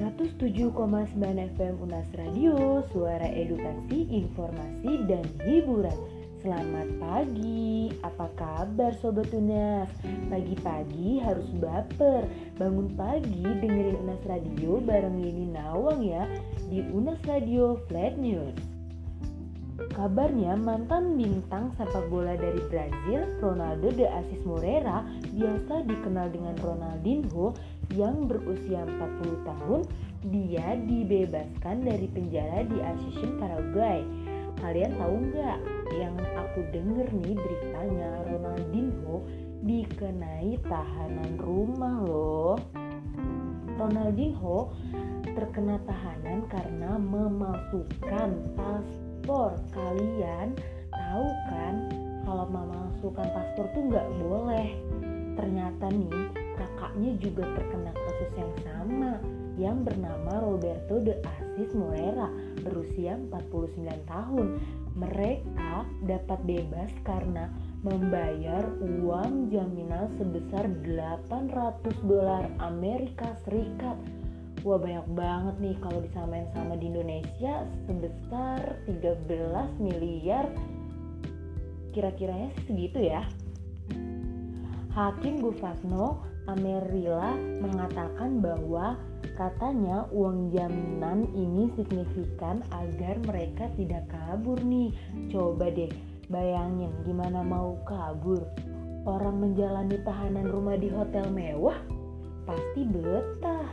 107,9 0.00 0.72
FM 1.60 1.74
Unas 1.84 2.08
Radio, 2.16 2.80
suara 2.88 3.28
edukasi, 3.36 4.08
informasi, 4.08 5.04
dan 5.04 5.20
hiburan. 5.44 5.92
Selamat 6.40 6.88
pagi, 6.96 7.92
apa 8.00 8.32
kabar 8.32 8.96
Sobat 8.96 9.28
Unas? 9.36 9.92
Pagi-pagi 10.32 11.20
harus 11.20 11.44
baper, 11.60 12.24
bangun 12.56 12.96
pagi 12.96 13.44
dengerin 13.44 14.00
Unas 14.00 14.24
Radio 14.24 14.80
bareng 14.80 15.20
Yeni 15.20 15.52
Nawang 15.52 16.00
ya 16.00 16.24
di 16.72 16.80
Unas 16.96 17.20
Radio 17.28 17.76
Flat 17.84 18.16
News. 18.16 18.56
Kabarnya 19.92 20.56
mantan 20.56 21.20
bintang 21.20 21.76
sepak 21.76 22.08
bola 22.08 22.40
dari 22.40 22.60
Brazil, 22.72 23.28
Ronaldo 23.36 23.92
de 23.92 24.08
Assis 24.08 24.40
Moreira, 24.48 25.04
biasa 25.28 25.84
dikenal 25.84 26.32
dengan 26.32 26.56
Ronaldinho 26.56 27.52
yang 27.94 28.30
berusia 28.30 28.86
40 28.86 29.46
tahun, 29.46 29.80
dia 30.30 30.76
dibebaskan 30.84 31.82
dari 31.82 32.06
penjara 32.12 32.62
di 32.68 32.78
Asunción, 32.78 33.40
Paraguay. 33.40 34.04
Kalian 34.60 34.92
tahu 35.00 35.14
nggak 35.32 35.58
yang 35.96 36.14
aku 36.36 36.60
denger 36.70 37.08
nih 37.08 37.34
beritanya 37.34 38.10
Ronaldinho 38.28 39.24
dikenai 39.64 40.60
tahanan 40.68 41.40
rumah 41.40 41.96
loh. 42.04 42.56
Ronaldinho 43.80 44.68
terkena 45.32 45.80
tahanan 45.88 46.44
karena 46.52 47.00
memasukkan 47.00 48.30
paspor. 48.52 49.56
Kalian 49.72 50.52
tahu 50.92 51.26
kan 51.48 51.74
kalau 52.28 52.46
memasukkan 52.52 53.26
paspor 53.32 53.66
tuh 53.72 53.82
nggak 53.88 54.08
boleh. 54.20 54.68
Ternyata 55.38 55.86
nih 55.90 56.26
kakaknya 56.58 57.12
juga 57.20 57.44
terkena 57.56 57.92
kasus 57.94 58.32
yang 58.36 58.52
sama 58.64 59.12
yang 59.60 59.84
bernama 59.84 60.40
Roberto 60.40 61.04
de 61.04 61.20
Assis 61.20 61.72
Moreira 61.76 62.32
berusia 62.64 63.20
49 63.28 63.84
tahun. 64.08 64.46
Mereka 64.96 65.86
dapat 66.08 66.40
bebas 66.48 66.90
karena 67.06 67.46
membayar 67.80 68.64
uang 68.80 69.48
jaminan 69.48 70.12
sebesar 70.16 70.68
800 70.84 71.94
dolar 72.04 72.44
Amerika 72.60 73.36
Serikat. 73.46 73.96
Wah 74.60 74.76
banyak 74.76 75.08
banget 75.16 75.56
nih 75.60 75.76
kalau 75.80 76.04
disamain 76.04 76.44
sama 76.52 76.76
di 76.76 76.92
Indonesia 76.92 77.64
sebesar 77.88 78.60
13 78.84 79.80
miliar 79.80 80.44
kira-kiranya 81.96 82.52
segitu 82.68 83.00
ya. 83.00 83.24
Hakim 84.90 85.38
Gufasno 85.38 86.26
Amerila 86.50 87.38
mengatakan 87.62 88.42
bahwa 88.42 88.98
katanya 89.38 90.10
uang 90.10 90.50
jaminan 90.50 91.30
ini 91.30 91.70
signifikan 91.78 92.66
agar 92.74 93.22
mereka 93.22 93.70
tidak 93.78 94.10
kabur 94.10 94.58
nih. 94.58 94.90
Coba 95.30 95.70
deh 95.70 95.94
bayangin 96.26 96.90
gimana 97.06 97.46
mau 97.46 97.78
kabur. 97.86 98.42
Orang 99.06 99.38
menjalani 99.38 99.94
tahanan 100.02 100.50
rumah 100.50 100.74
di 100.74 100.90
hotel 100.90 101.30
mewah 101.30 101.78
pasti 102.42 102.82
betah. 102.82 103.70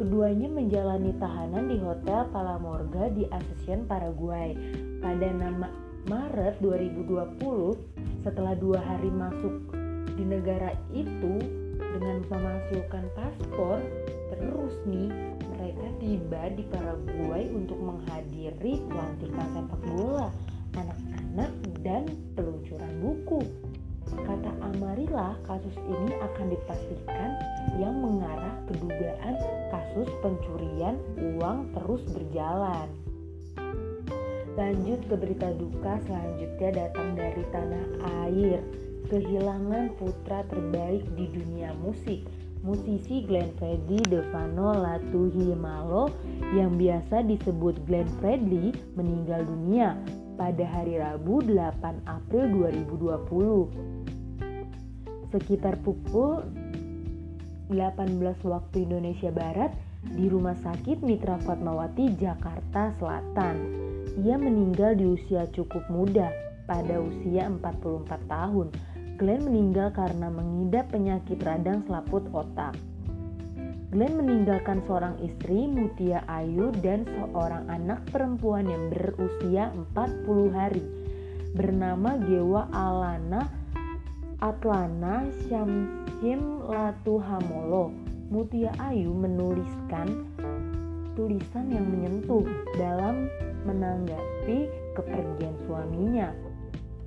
Keduanya 0.00 0.48
menjalani 0.48 1.12
tahanan 1.20 1.68
di 1.68 1.76
Hotel 1.76 2.24
Palamorga 2.32 3.12
di 3.12 3.28
Asunción, 3.28 3.84
Paraguay. 3.84 4.56
Pada 5.04 5.28
nama 5.28 5.68
Maret 6.08 6.64
2020, 6.64 8.24
setelah 8.24 8.56
dua 8.56 8.80
hari 8.80 9.12
masuk 9.12 9.79
di 10.20 10.28
negara 10.28 10.76
itu, 10.92 11.40
dengan 11.80 12.20
memasukkan 12.28 13.04
paspor 13.16 13.80
terus 14.28 14.76
nih 14.84 15.08
mereka 15.56 15.88
tiba 15.96 16.42
di 16.52 16.64
Paraguay 16.68 17.48
untuk 17.48 17.80
menghadiri 17.80 18.84
pelantikan 18.84 19.48
sepak 19.56 19.80
bola 19.88 20.28
anak-anak 20.76 21.52
dan 21.80 22.04
peluncuran 22.36 22.92
buku. 23.00 23.40
Kata 24.12 24.52
Amarilla 24.60 25.40
kasus 25.48 25.74
ini 25.88 26.12
akan 26.20 26.46
dipastikan 26.52 27.30
yang 27.80 27.96
mengarah 27.96 28.54
ke 28.68 28.76
dugaan 28.76 29.34
kasus 29.72 30.08
pencurian 30.20 31.00
uang 31.16 31.72
terus 31.72 32.04
berjalan. 32.12 32.92
Lanjut 34.58 35.00
ke 35.08 35.14
berita 35.16 35.48
duka 35.56 35.96
selanjutnya 36.04 36.70
datang 36.74 37.16
dari 37.16 37.42
tanah 37.54 37.86
air 38.28 38.60
kehilangan 39.10 39.98
putra 39.98 40.46
terbaik 40.46 41.02
di 41.18 41.26
dunia 41.34 41.74
musik. 41.82 42.22
Musisi 42.60 43.24
Glenn 43.24 43.56
Fredly 43.56 44.04
Devano 44.04 44.76
Latuhimalo 44.76 46.12
yang 46.52 46.76
biasa 46.76 47.24
disebut 47.24 47.88
Glenn 47.88 48.04
Fredly 48.20 48.76
meninggal 48.94 49.48
dunia 49.48 49.96
pada 50.36 50.60
hari 50.68 51.00
Rabu 51.00 51.40
8 51.42 52.04
April 52.04 52.76
2020. 52.86 55.32
Sekitar 55.32 55.80
pukul 55.80 56.44
18 57.72 58.12
waktu 58.44 58.76
Indonesia 58.84 59.32
Barat 59.32 59.72
di 60.12 60.28
Rumah 60.28 60.60
Sakit 60.60 61.00
Mitra 61.00 61.40
Fatmawati, 61.40 62.12
Jakarta 62.20 62.92
Selatan. 63.00 63.56
Ia 64.20 64.36
meninggal 64.36 65.00
di 65.00 65.08
usia 65.08 65.48
cukup 65.48 65.88
muda 65.88 66.28
pada 66.68 67.00
usia 67.00 67.48
44 67.48 68.20
tahun 68.30 68.68
Glenn 69.20 69.44
meninggal 69.44 69.92
karena 69.92 70.32
mengidap 70.32 70.96
penyakit 70.96 71.44
radang 71.44 71.84
selaput 71.84 72.24
otak. 72.32 72.72
Glenn 73.92 74.16
meninggalkan 74.16 74.80
seorang 74.88 75.20
istri 75.20 75.68
Mutia 75.68 76.24
Ayu 76.24 76.72
dan 76.80 77.04
seorang 77.04 77.68
anak 77.68 78.00
perempuan 78.08 78.64
yang 78.64 78.88
berusia 78.88 79.76
40 79.92 80.56
hari 80.56 80.80
bernama 81.52 82.16
Gewa 82.24 82.64
Alana 82.72 83.44
Atlana 84.40 85.28
Syamsim 85.44 86.64
Latuhamolo. 86.64 87.92
Mutia 88.32 88.72
Ayu 88.80 89.12
menuliskan 89.12 90.32
tulisan 91.12 91.68
yang 91.68 91.84
menyentuh 91.84 92.48
dalam 92.80 93.28
menanggapi 93.68 94.64
kepergian 94.96 95.60
suaminya 95.68 96.32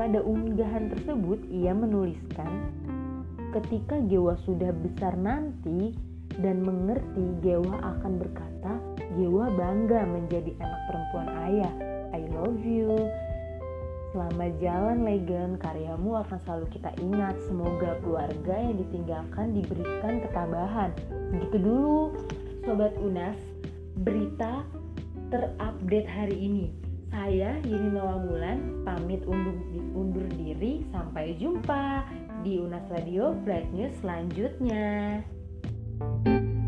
pada 0.00 0.24
unggahan 0.24 0.88
tersebut 0.88 1.44
ia 1.52 1.76
menuliskan, 1.76 2.72
ketika 3.52 4.00
Gewa 4.08 4.32
sudah 4.48 4.72
besar 4.72 5.12
nanti 5.12 5.92
dan 6.40 6.64
mengerti, 6.64 7.36
Gewa 7.44 7.76
akan 7.84 8.16
berkata, 8.16 8.80
Gewa 9.20 9.52
bangga 9.52 10.08
menjadi 10.08 10.56
anak 10.56 10.80
perempuan 10.88 11.28
ayah. 11.44 11.74
I 12.16 12.24
love 12.32 12.64
you. 12.64 12.96
Selamat 14.16 14.56
jalan 14.64 15.04
Legend, 15.04 15.60
karyamu 15.60 16.24
akan 16.24 16.38
selalu 16.48 16.66
kita 16.80 16.96
ingat. 16.96 17.36
Semoga 17.44 18.00
keluarga 18.00 18.56
yang 18.56 18.80
ditinggalkan 18.80 19.52
diberikan 19.52 20.24
ketabahan. 20.24 20.96
Begitu 21.28 21.60
dulu 21.60 22.16
Sobat 22.64 22.96
Unas, 23.04 23.36
berita 24.00 24.64
terupdate 25.28 26.08
hari 26.08 26.40
ini. 26.40 26.89
Saya 27.10 27.58
Yeni 27.66 27.90
Nawamulan 27.90 28.86
pamit 28.86 29.26
undur, 29.26 29.58
undur 29.98 30.26
diri 30.38 30.86
sampai 30.94 31.34
jumpa 31.36 32.06
di 32.46 32.62
Unas 32.62 32.86
Radio 32.86 33.34
Flat 33.42 33.66
News 33.74 33.98
selanjutnya. 33.98 35.20
thank 36.00 36.28
you 36.32 36.59